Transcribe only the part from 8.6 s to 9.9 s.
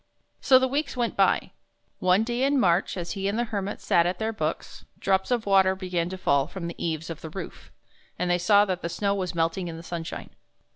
that the snow was melting in the